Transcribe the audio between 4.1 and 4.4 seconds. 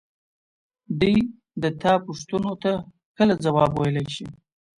شي.